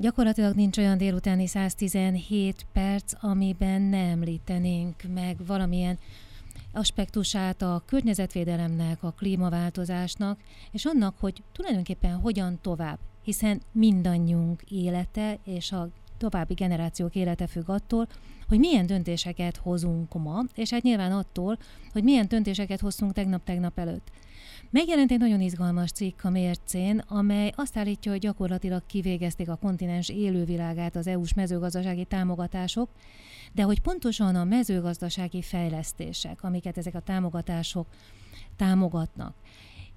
[0.00, 5.98] Gyakorlatilag nincs olyan délutáni 117 perc, amiben ne említenénk meg valamilyen
[6.72, 10.40] aspektusát a környezetvédelemnek, a klímaváltozásnak,
[10.72, 15.88] és annak, hogy tulajdonképpen hogyan tovább, hiszen mindannyiunk élete és a
[16.18, 18.08] további generációk élete függ attól,
[18.48, 21.58] hogy milyen döntéseket hozunk ma, és hát nyilván attól,
[21.92, 24.10] hogy milyen döntéseket hoztunk tegnap-tegnap előtt.
[24.70, 30.08] Megjelent egy nagyon izgalmas cikk a mércén, amely azt állítja, hogy gyakorlatilag kivégezték a kontinens
[30.08, 32.88] élővilágát az EU-s mezőgazdasági támogatások,
[33.52, 37.86] de hogy pontosan a mezőgazdasági fejlesztések, amiket ezek a támogatások
[38.56, 39.34] támogatnak,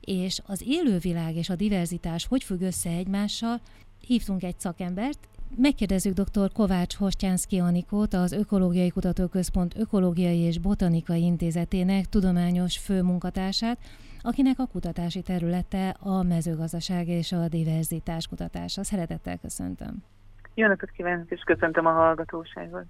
[0.02, 3.62] és az élővilág és a diverzitás hogy függ össze egymással,
[4.08, 5.20] hívtunk egy szakembert,
[5.56, 6.52] Megkérdezzük dr.
[6.52, 13.78] Kovács Hostjánszki Anikót, az Ökológiai Kutatóközpont Ökológiai és Botanikai Intézetének tudományos főmunkatársát,
[14.22, 18.84] akinek a kutatási területe a mezőgazdaság és a diverzitás kutatása.
[18.84, 20.04] Szeretettel köszöntöm.
[20.54, 22.86] Jó napot kívánok, és köszöntöm a hallgatóságot.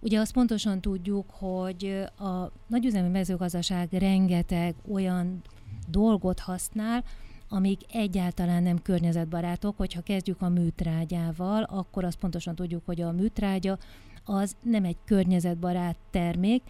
[0.00, 5.42] Ugye azt pontosan tudjuk, hogy a nagyüzemi mezőgazdaság rengeteg olyan
[5.88, 7.04] dolgot használ,
[7.48, 9.76] amik egyáltalán nem környezetbarátok.
[9.76, 13.78] Hogyha kezdjük a műtrágyával, akkor azt pontosan tudjuk, hogy a műtrágya
[14.24, 16.62] az nem egy környezetbarát termék.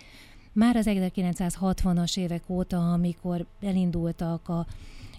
[0.52, 4.66] Már az 1960-as évek óta, amikor elindultak a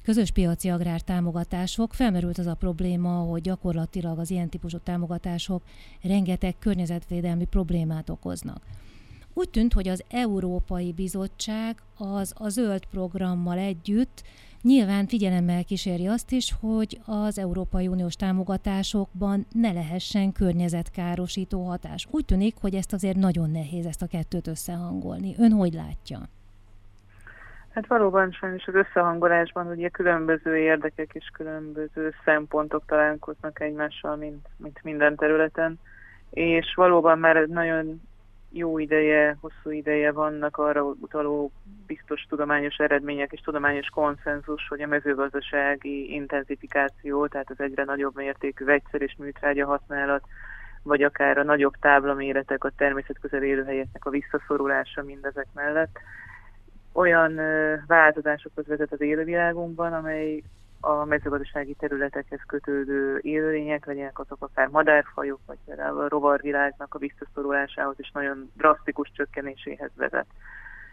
[0.03, 5.64] közös piaci agrár támogatások, felmerült az a probléma, hogy gyakorlatilag az ilyen típusú támogatások
[6.02, 8.62] rengeteg környezetvédelmi problémát okoznak.
[9.34, 14.23] Úgy tűnt, hogy az Európai Bizottság az a zöld programmal együtt
[14.64, 22.08] Nyilván figyelemmel kíséri azt is, hogy az Európai Uniós támogatásokban ne lehessen környezetkárosító hatás.
[22.11, 25.36] Úgy tűnik, hogy ezt azért nagyon nehéz ezt a kettőt összehangolni.
[25.38, 26.17] Ön hogy látja?
[27.73, 34.84] Hát valóban sajnos az összehangolásban ugye különböző érdekek és különböző szempontok találkoznak egymással, mint, mint
[34.84, 35.80] minden területen,
[36.30, 38.02] és valóban már nagyon
[38.56, 41.52] jó ideje, hosszú ideje vannak arra utaló
[41.88, 48.66] biztos tudományos eredmények és tudományos konszenzus, hogy a mezőgazdasági intenzifikáció, tehát az egyre nagyobb mértékű
[48.66, 50.24] vegyszer és műtrágya használat,
[50.84, 56.00] vagy akár a nagyobb táblaméretek, a természet közel élőhelyeknek a visszaszorulása mindezek mellett
[56.94, 57.40] olyan
[57.88, 60.44] változásokhoz vezet az élővilágunkban, amely
[60.85, 67.95] a mezőgazdasági területekhez kötődő élőlények, legyenek azok akár madárfajok, vagy például a rovarvilágnak a visszaszorulásához
[67.99, 70.25] is nagyon drasztikus csökkenéséhez vezet.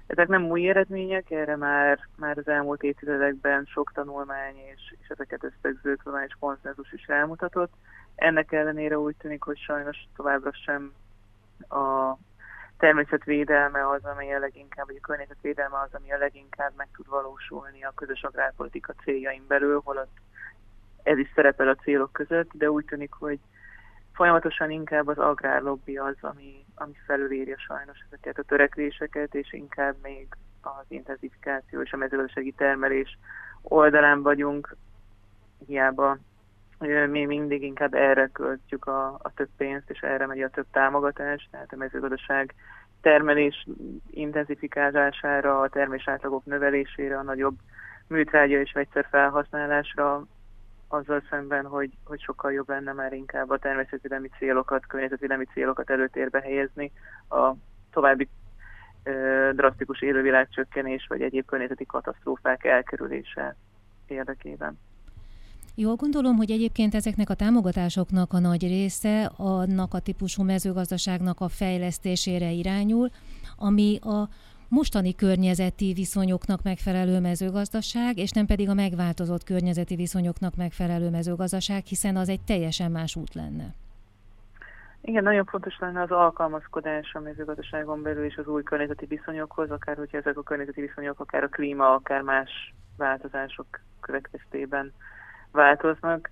[0.07, 5.45] Ezek nem új eredmények, erre már, már az elmúlt évtizedekben sok tanulmány és, és ezeket
[5.45, 7.73] összegző tudományos konszenzus is elmutatott.
[8.15, 10.93] Ennek ellenére úgy tűnik, hogy sajnos továbbra sem
[11.69, 12.17] a
[12.81, 17.85] természetvédelme az, ami a leginkább, vagy a környezetvédelme az, ami a leginkább meg tud valósulni
[17.85, 20.17] a közös agrárpolitika céljain belül, holott
[21.03, 23.39] ez is szerepel a célok között, de úgy tűnik, hogy
[24.13, 30.29] folyamatosan inkább az agrárlobby az, ami, ami felülírja sajnos ezeket a törekvéseket, és inkább még
[30.61, 33.19] az intenzifikáció és a mezőgazdasági termelés
[33.63, 34.77] oldalán vagyunk,
[35.67, 36.19] hiába
[36.89, 41.49] mi mindig inkább erre költjük a, a több pénzt, és erre megy a több támogatás,
[41.51, 42.55] tehát a mezőgazdaság
[43.01, 43.67] termelés
[44.11, 47.55] intenzifikálására, a termés átlagok növelésére, a nagyobb
[48.07, 50.27] műtrágya és vegyszer felhasználásra,
[50.89, 56.41] azzal szemben, hogy, hogy sokkal jobb lenne már inkább a természetvédelmi célokat, környezetvédelmi célokat előtérbe
[56.41, 56.93] helyezni,
[57.29, 57.53] a
[57.93, 58.29] további
[59.03, 63.57] ö, drasztikus élővilágcsökkenés vagy egyéb környezeti katasztrófák elkerülése
[64.07, 64.79] érdekében.
[65.83, 71.49] Jól gondolom, hogy egyébként ezeknek a támogatásoknak a nagy része annak a típusú mezőgazdaságnak a
[71.49, 73.09] fejlesztésére irányul,
[73.59, 74.29] ami a
[74.69, 82.17] mostani környezeti viszonyoknak megfelelő mezőgazdaság, és nem pedig a megváltozott környezeti viszonyoknak megfelelő mezőgazdaság, hiszen
[82.17, 83.75] az egy teljesen más út lenne.
[85.01, 89.97] Igen, nagyon fontos lenne az alkalmazkodás a mezőgazdaságon belül és az új környezeti viszonyokhoz, akár
[89.97, 93.67] hogyha ezek a környezeti viszonyok, akár a klíma, akár más változások
[94.01, 94.93] következtében
[95.53, 96.31] változnak,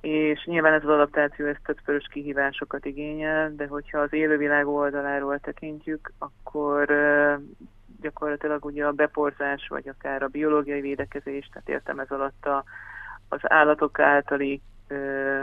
[0.00, 6.12] és nyilván ez az adaptáció ez többszörös kihívásokat igényel, de hogyha az élővilág oldaláról tekintjük,
[6.18, 6.86] akkor
[8.00, 12.64] gyakorlatilag ugye a beporzás, vagy akár a biológiai védekezés, tehát értem ez alatt a,
[13.28, 14.60] az állatok általi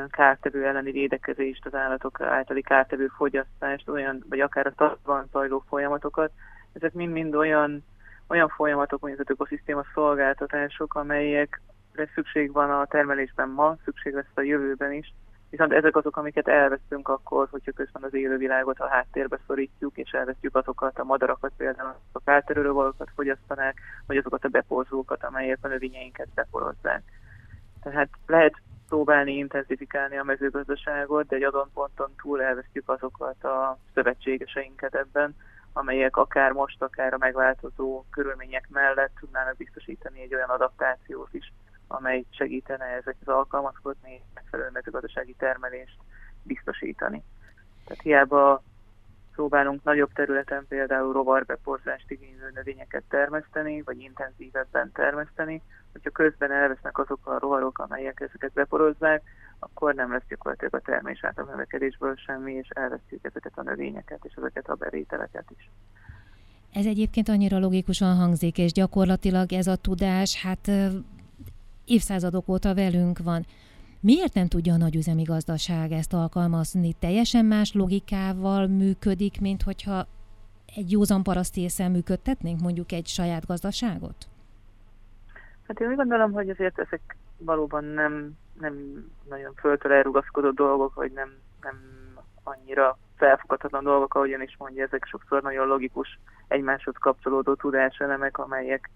[0.10, 6.32] kártevő elleni védekezést, az állatok általi kártevő fogyasztást, olyan, vagy akár a tartban zajló folyamatokat,
[6.74, 7.84] ezek mind-mind olyan,
[8.28, 11.62] olyan folyamatok, mint az ökoszisztéma szolgáltatások, amelyek
[12.08, 15.14] szükség van a termelésben ma, szükség lesz a jövőben is,
[15.50, 20.56] viszont ezek azok, amiket elvesztünk akkor, hogyha közben az élővilágot a háttérbe szorítjuk, és elvesztjük
[20.56, 27.04] azokat a madarakat, például a kárterülővalókat fogyasztanák, vagy azokat a beporzókat, amelyek a növényeinket beporozzák.
[27.84, 28.54] Tehát lehet
[28.88, 35.36] próbálni intenzifikálni a mezőgazdaságot, de egy adott ponton túl elvesztjük azokat a szövetségeseinket ebben,
[35.74, 41.54] amelyek akár most, akár a megváltozó körülmények mellett tudnának biztosítani egy olyan adaptációt is,
[41.92, 45.98] amely segítene ezekhez alkalmazkodni, megfelelő mezőgazdasági termelést
[46.44, 47.24] biztosítani.
[47.86, 48.64] Tehát hiába
[49.32, 57.28] próbálunk nagyobb területen például rovarbeporzást igénylő növényeket termeszteni, vagy intenzívebben termeszteni, hogyha közben elvesznek azok
[57.28, 59.22] a rovarok, amelyek ezeket beporozzák,
[59.60, 64.34] akkor nem lesz gyakorlatilag a termés által növekedésből semmi, és elvesztjük ezeket a növényeket és
[64.34, 65.70] ezeket a bevételeket is.
[66.74, 70.72] Ez egyébként annyira logikusan hangzik, és gyakorlatilag ez a tudás, hát
[71.90, 73.46] évszázadok óta velünk van.
[74.02, 76.94] Miért nem tudja a nagyüzemi gazdaság ezt alkalmazni?
[76.94, 80.06] Teljesen más logikával működik, mint hogyha
[80.76, 84.16] egy józan paraszti észen működtetnénk mondjuk egy saját gazdaságot?
[85.68, 91.12] Hát én úgy gondolom, hogy azért ezek valóban nem, nem nagyon föltől elrugaszkodó dolgok, vagy
[91.12, 91.30] nem,
[91.62, 91.76] nem
[92.44, 98.90] annyira felfoghatatlan dolgok, ahogyan is mondja, ezek sokszor nagyon logikus, egymáshoz kapcsolódó tudáselemek, amelyek,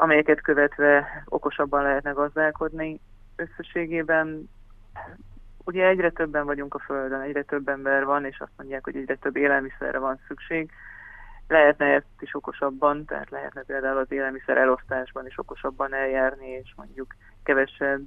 [0.00, 3.00] amelyeket követve okosabban lehetne gazdálkodni
[3.36, 4.48] összességében
[5.64, 9.16] ugye egyre többen vagyunk a Földön, egyre több ember van, és azt mondják, hogy egyre
[9.16, 10.70] több élelmiszerre van szükség.
[11.48, 17.14] Lehetne ezt is okosabban, tehát lehetne például az élelmiszer elosztásban is okosabban eljárni, és mondjuk
[17.42, 18.06] kevesebb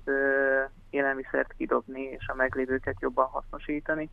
[0.90, 4.10] élelmiszert kidobni, és a meglévőket jobban hasznosítani.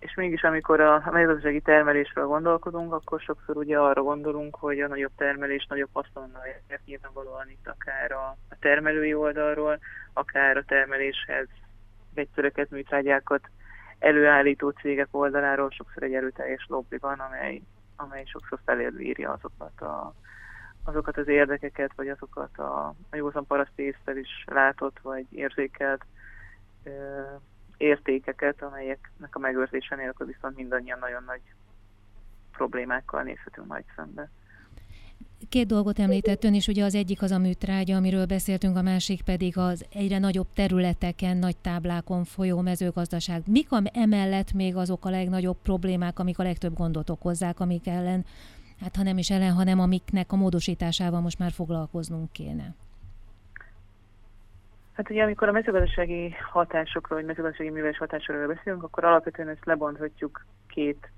[0.00, 5.10] És mégis, amikor a mezőgazdasági termelésről gondolkodunk, akkor sokszor ugye arra gondolunk, hogy a nagyobb
[5.16, 9.78] termelés nagyobb haszonnal jár nyilvánvalóan itt akár a, termelői oldalról,
[10.12, 11.46] akár a termeléshez
[12.14, 13.48] vegyszereket, műtrágyákat
[13.98, 17.62] előállító cégek oldaláról sokszor egy erőteljes lobby van, amely,
[17.96, 20.14] amely sokszor felérvírja azokat, a,
[20.84, 26.04] azokat az érdekeket, vagy azokat a, a józan paraszti észre is látott, vagy érzékelt
[27.80, 31.40] értékeket, amelyeknek a megőrzése nélkül viszont mindannyian nagyon nagy
[32.52, 34.30] problémákkal nézhetünk majd szembe.
[35.48, 39.22] Két dolgot említett ön is, ugye az egyik az a műtrágya, amiről beszéltünk, a másik
[39.22, 43.42] pedig az egyre nagyobb területeken, nagy táblákon folyó mezőgazdaság.
[43.46, 48.24] Mik emellett még azok a legnagyobb problémák, amik a legtöbb gondot okozzák, amik ellen,
[48.80, 52.74] hát ha nem is ellen, hanem amiknek a módosításával most már foglalkoznunk kéne?
[55.00, 60.44] Hát ugye amikor a mezőgazdasági hatásokról, vagy mezőgazdasági művelés hatásokról beszélünk, akkor alapvetően ezt lebonthatjuk
[60.68, 61.10] két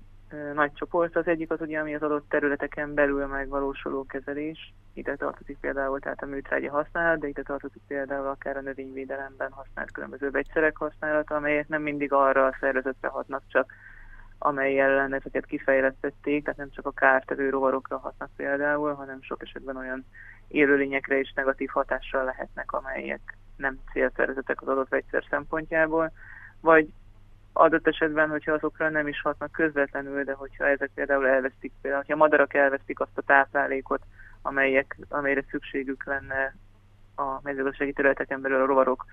[0.53, 1.15] nagy csoport.
[1.15, 4.73] Az egyik az ugye, ami az adott területeken belül megvalósuló kezelés.
[4.93, 9.91] Ide tartozik például tehát a műtrágya használat, de ide tartozik például akár a növényvédelemben használt
[9.91, 13.73] különböző vegyszerek használata, amelyek nem mindig arra a szervezetre hatnak csak,
[14.37, 19.77] amely ellen ezeket kifejlesztették, tehát nem csak a kártevő rovarokra hatnak például, hanem sok esetben
[19.77, 20.05] olyan
[20.47, 26.11] élőlényekre is negatív hatással lehetnek, amelyek nem célszervezetek az adott vegyszer szempontjából,
[26.61, 26.93] vagy
[27.53, 32.23] adott esetben, hogyha azokra nem is hatnak közvetlenül, de hogyha ezek például elvesztik, például, hogyha
[32.23, 34.01] madarak elvesztik azt a táplálékot,
[34.41, 36.55] amelyek, amelyre szükségük lenne
[37.15, 39.05] a mezőgazdasági területeken belül a rovarok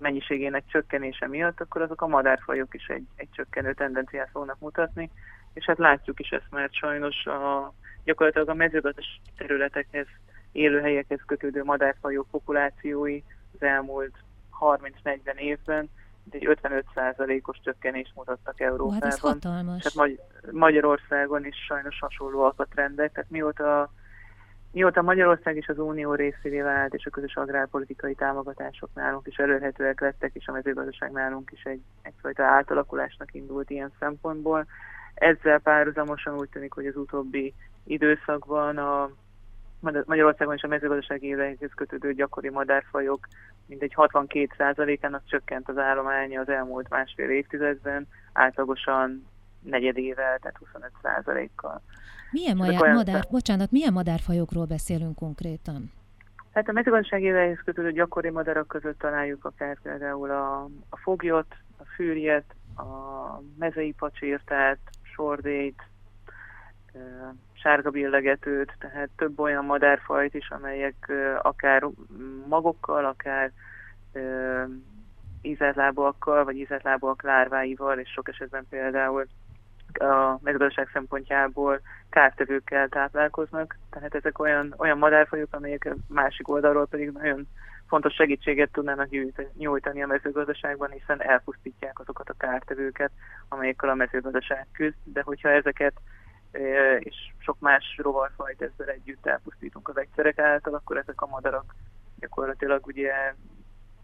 [0.00, 5.10] mennyiségének csökkenése miatt, akkor azok a madárfajok is egy, egy csökkenő tendenciát fognak mutatni,
[5.52, 7.72] és hát látjuk is ezt, mert sajnos a,
[8.04, 10.06] gyakorlatilag a mezőgazdasági területekhez,
[10.52, 13.22] élőhelyekhez kötődő madárfajok populációi
[13.62, 14.14] az elmúlt
[14.60, 15.90] 30-40 évben
[16.30, 19.00] egy 55%-os csökkenést mutattak Európában.
[19.02, 19.82] Hát ez hatalmas.
[19.82, 23.12] Tehát Magy- Magyarországon is sajnos hasonlóak a trendek.
[23.12, 23.92] Tehát mióta,
[24.72, 30.00] mióta Magyarország is az Unió részévé vált, és a közös agrárpolitikai támogatások nálunk is elérhetőek
[30.00, 34.66] lettek, és a mezőgazdaság nálunk is egy, egyfajta átalakulásnak indult ilyen szempontból.
[35.14, 37.54] Ezzel párhuzamosan úgy tűnik, hogy az utóbbi
[37.84, 39.10] időszakban a
[40.04, 43.28] Magyarországon is a mezőgazdasági évekhez kötődő gyakori madárfajok
[43.66, 49.26] mindegy 62%-ának csökkent az állománya az elmúlt másfél évtizedben, átlagosan
[49.60, 51.82] negyedével, tehát 25%-kal.
[52.30, 55.92] Milyen madár, madár, bocsánat, milyen madárfajokról beszélünk konkrétan?
[56.52, 61.84] Hát a mezőgazdasági évekhez kötődő gyakori madarak között találjuk akár például a, a foglyot, a
[61.94, 62.82] fűrjet, a
[63.58, 64.78] mezei pacsírtát,
[65.14, 65.82] sordét,
[67.52, 71.86] sárga billegetőt, tehát több olyan madárfajt is, amelyek akár
[72.48, 73.50] magokkal, akár
[75.42, 79.26] ízeltlábúakkal, vagy ízeltlábúak lárváival, és sok esetben például
[79.92, 81.80] a mezőgazdaság szempontjából
[82.10, 83.76] kártevőkkel táplálkoznak.
[83.90, 87.48] Tehát ezek olyan, olyan madárfajok, amelyek másik oldalról pedig nagyon
[87.86, 89.08] fontos segítséget tudnának
[89.56, 93.10] nyújtani a mezőgazdaságban, hiszen elpusztítják azokat a kártevőket,
[93.48, 95.92] amelyekkel a mezőgazdaság küzd, de hogyha ezeket
[96.98, 101.74] és sok más rovarfajt ezzel együtt elpusztítunk a vegyszerek által, akkor ezek a madarak
[102.18, 103.34] gyakorlatilag ugye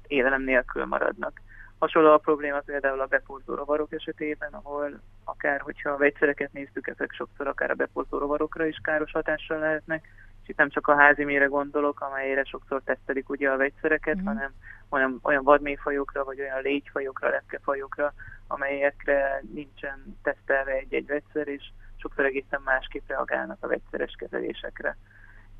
[0.06, 1.40] élelem nélkül maradnak.
[1.78, 7.12] Hasonló a probléma például a beporzó rovarok esetében, ahol akár, hogyha a vegyszereket néztük, ezek
[7.12, 10.08] sokszor akár a beporzó rovarokra is káros hatással lehetnek,
[10.42, 14.24] és itt nem csak a házi mére gondolok, amelyre sokszor tesztelik ugye a vegyszereket, mm.
[14.24, 14.52] hanem
[14.88, 18.12] olyan, olyan vadméfajokra, vagy olyan légyfajokra, lepkefajokra,
[18.46, 21.62] amelyekre nincsen tesztelve egy-egy vegyszer, és
[22.00, 24.96] sokszor egészen másképp reagálnak a vegyszeres kezelésekre.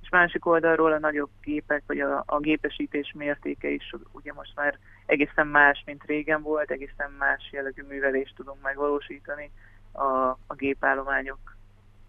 [0.02, 4.78] És másik oldalról a nagyobb gépek, vagy a, a gépesítés mértéke is ugye most már
[5.07, 9.50] egészen más, mint régen volt, egészen más jellegű művelést tudunk megvalósítani
[9.92, 11.57] a, a gépállományok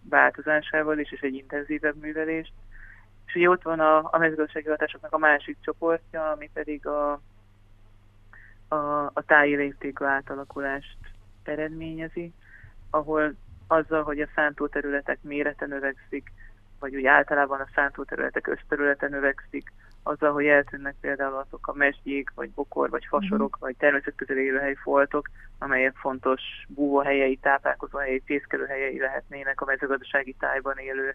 [0.08, 2.52] változásával is, és egy intenzívebb művelést.
[3.26, 7.20] És ugye ott van a, a mezőgazdasági hatásoknak a másik csoportja, ami pedig a,
[8.68, 10.98] a, a táji átalakulást
[11.42, 12.32] eredményezi,
[12.90, 13.34] ahol
[13.70, 16.32] azzal, hogy a szántóterületek mérete növekszik,
[16.78, 19.72] vagy úgy általában a szántóterületek összterülete növekszik,
[20.02, 23.60] azzal, hogy eltűnnek például azok a mesgyék, vagy bokor, vagy fasorok, mm.
[23.60, 31.14] vagy természetközi élőhelyi foltok, amelyek fontos búvóhelyei, táplálkozóhelyei, fészkelőhelyei lehetnének a mezőgazdasági tájban élő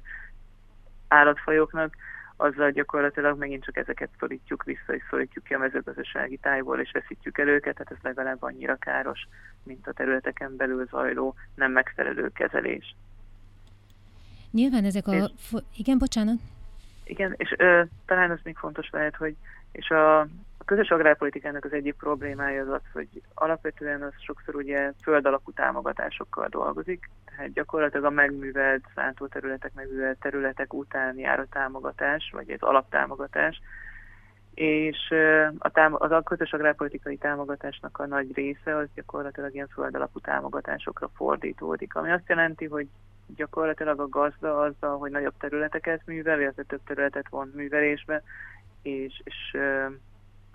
[1.07, 1.95] állatfajoknak,
[2.35, 7.37] azzal gyakorlatilag megint csak ezeket szorítjuk vissza, és szorítjuk ki a mezőgazdasági tájból, és veszítjük
[7.37, 9.27] el őket, tehát ez legalább annyira káros,
[9.63, 12.95] mint a területeken belül zajló nem megfelelő kezelés.
[14.51, 15.15] Nyilván ezek a...
[15.15, 15.23] És,
[15.77, 16.37] igen, bocsánat.
[17.03, 19.35] Igen, és ö, talán az még fontos lehet, hogy
[19.71, 20.27] és a,
[20.65, 25.51] a közös agrárpolitikának az egyik problémája az az, hogy alapvetően az sokszor ugye föld alapú
[25.51, 32.59] támogatásokkal dolgozik, tehát gyakorlatilag a megművelt szántóterületek, megművelt területek után jár a támogatás, vagy egy
[32.61, 33.61] alaptámogatás,
[34.53, 34.97] és
[35.57, 40.19] a tám- az a közös agrárpolitikai támogatásnak a nagy része az gyakorlatilag ilyen föld alapú
[40.19, 42.87] támogatásokra fordítódik, ami azt jelenti, hogy
[43.35, 48.23] gyakorlatilag a gazda azzal, hogy nagyobb területeket művel, illetve több területet von művelésbe,
[48.81, 49.57] és, és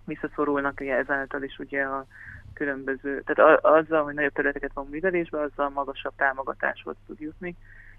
[0.04, 2.06] visszaszorulnak ugye ezáltal is ugye a
[2.54, 7.56] különböző, tehát azzal, hogy nagyobb területeket van művelésbe, azzal magasabb támogatáshoz tud jutni,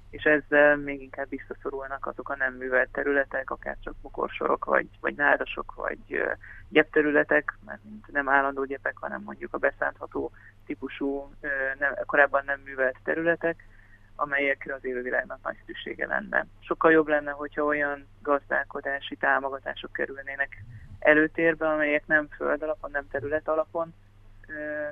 [0.10, 5.16] és ezzel még inkább visszaszorulnak azok a nem művelt területek, akár csak bokorsorok, vagy, vagy
[5.16, 6.24] nádasok, vagy
[6.70, 7.80] gyepterületek, mert
[8.12, 10.32] nem állandó gyepek, hanem mondjuk a beszántható
[10.66, 11.32] típusú,
[11.80, 13.68] nem, korábban nem művelt területek,
[14.16, 16.46] amelyekre az élővilágnak nagy szüksége lenne.
[16.60, 20.64] Sokkal jobb lenne, hogyha olyan gazdálkodási támogatások kerülnének
[21.02, 23.94] előtérbe, amelyek nem föld alapon, nem terület alapon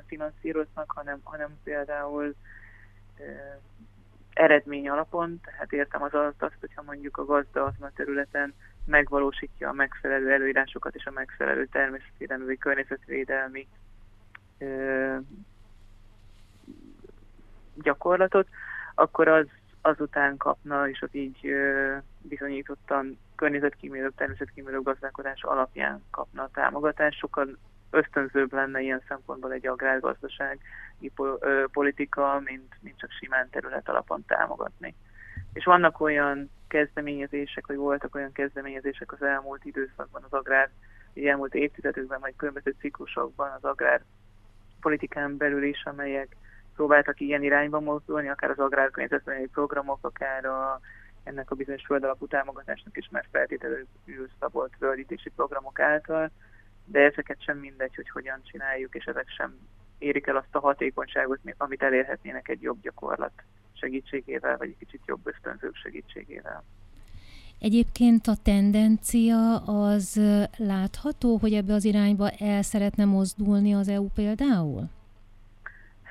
[0.06, 2.36] finanszíroznak, hanem, hanem például
[4.34, 8.54] eredmény alapon, tehát értem az azt, azt, hogyha mondjuk a gazda azon a területen
[8.86, 13.68] megvalósítja a megfelelő előírásokat és a megfelelő természetvédelmi vagy környezetvédelmi
[14.58, 15.18] ö,
[17.76, 18.48] gyakorlatot,
[18.96, 19.46] akkor az
[19.82, 21.54] azután kapna, és az így
[22.22, 27.20] bizonyítottan környezetkímélőbb, természetkímélőbb gazdálkodás alapján kapna a támogatást.
[27.20, 27.58] Sokkal
[27.90, 31.12] ösztönzőbb lenne ilyen szempontból egy agrárgazdasági
[31.72, 34.96] politika, mint, mint csak simán terület alapon támogatni.
[35.54, 40.70] És vannak olyan kezdeményezések, vagy voltak olyan kezdeményezések az elmúlt időszakban az agrár,
[41.16, 44.04] az elmúlt évtizedekben, vagy különböző ciklusokban az agrár
[44.82, 46.36] politikán belül is, amelyek
[46.80, 50.80] próbáltak ilyen irányba mozdulni, akár az agrárkörnyezetvédelmi programok, akár a,
[51.24, 53.88] ennek a bizonyos földalapú támogatásnak is már feltételező
[54.40, 56.32] szabolt zöldítési programok által,
[56.86, 59.58] de ezeket sem mindegy, hogy hogyan csináljuk, és ezek sem
[59.98, 63.34] érik el azt a hatékonyságot, amit elérhetnének egy jobb gyakorlat
[63.74, 66.64] segítségével, vagy egy kicsit jobb ösztönzők segítségével.
[67.60, 70.22] Egyébként a tendencia az
[70.58, 74.90] látható, hogy ebbe az irányba el szeretne mozdulni az EU például?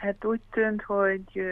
[0.00, 1.42] Hát úgy tűnt, hogy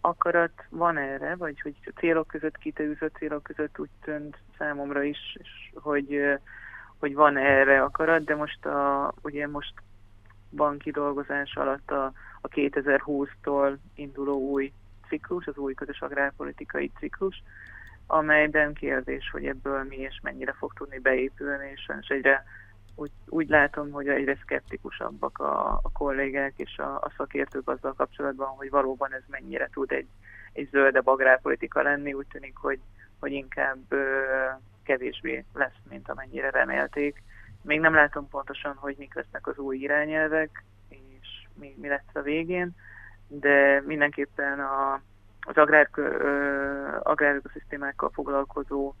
[0.00, 5.38] akarat van erre, vagy hogy célok között kitűzött célok között úgy tűnt számomra is,
[5.74, 6.20] hogy,
[6.98, 9.72] hogy van erre akarat, de most a, ugye most
[10.50, 14.72] van kidolgozás alatt a, a 2020-tól induló új
[15.08, 17.42] ciklus, az új közös agrárpolitikai ciklus,
[18.06, 22.44] amelyben kérdés, hogy ebből mi és mennyire fog tudni beépülni, és egyre
[22.94, 28.48] úgy, úgy látom, hogy egyre szkeptikusabbak a, a kollégák és a, a szakértők azzal kapcsolatban,
[28.48, 30.08] hogy valóban ez mennyire tud egy,
[30.52, 32.12] egy zöldebb agrárpolitika lenni.
[32.12, 32.80] Úgy tűnik, hogy,
[33.20, 34.22] hogy inkább ö,
[34.82, 37.22] kevésbé lesz, mint amennyire remélték.
[37.62, 42.20] Még nem látom pontosan, hogy mik lesznek az új irányelvek, és mi, mi lesz a
[42.20, 42.70] végén,
[43.28, 45.00] de mindenképpen a,
[45.40, 45.88] az agrár,
[47.02, 48.94] agrárökoszisztémákkal foglalkozó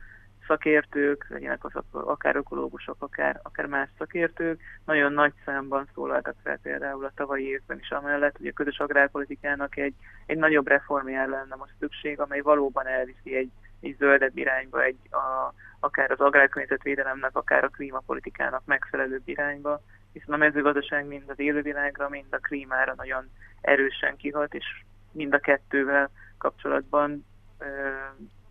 [0.46, 7.04] szakértők, legyenek az akár ökológusok, akár, akár más szakértők, nagyon nagy számban szólaltak fel például
[7.04, 9.94] a tavalyi évben is amellett, hogy a közös agrárpolitikának egy,
[10.26, 15.54] egy nagyobb reformjára lenne most szükség, amely valóban elviszi egy, egy zöldebb irányba, egy a,
[15.80, 19.80] akár az agrárkörnyezetvédelemnek, akár a klímapolitikának megfelelőbb irányba,
[20.12, 24.82] hiszen a mezőgazdaság mind az élővilágra, mind a klímára nagyon erősen kihat, és
[25.12, 27.24] mind a kettővel kapcsolatban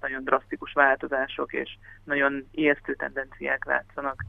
[0.04, 4.24] nagyon drasztikus változások és nagyon ijesztő tendenciák látszanak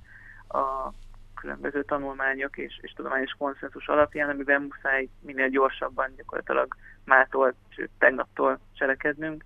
[0.49, 0.93] a
[1.35, 8.59] különböző tanulmányok és, és tudományos konszenzus alapján, amiben muszáj minél gyorsabban gyakorlatilag mától, sőt tegnaptól
[8.73, 9.45] cselekednünk,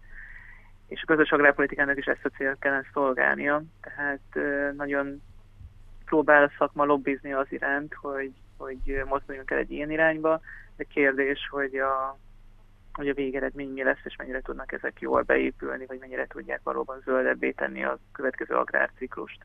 [0.88, 5.22] és a közös agrárpolitikának is ezt a célt kellene szolgálnia, tehát nagyon
[6.04, 10.40] próbál a szakma lobbizni az iránt, hogy, hogy mozduljunk el egy ilyen irányba,
[10.76, 12.18] de kérdés, hogy a,
[12.98, 17.00] hogy a végeredmény mi lesz, és mennyire tudnak ezek jól beépülni, vagy mennyire tudják valóban
[17.04, 19.44] zöldebbé tenni a következő agrárciklust.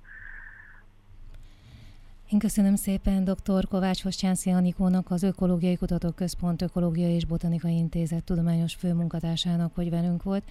[2.32, 3.68] Én köszönöm szépen dr.
[3.68, 10.44] Kovács Hoscsánszki Anikónak, az Ökológiai Kutatóközpont Ökológiai és Botanikai Intézet tudományos főmunkatársának, hogy velünk volt,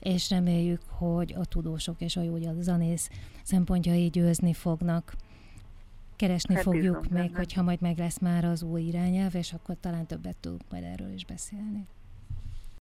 [0.00, 3.10] és reméljük, hogy a tudósok és a jó zanész
[3.42, 5.12] szempontjai győzni fognak.
[6.16, 10.06] Keresni hát fogjuk még, hogyha majd meg lesz már az új irányelv, és akkor talán
[10.06, 11.86] többet tudunk majd erről is beszélni.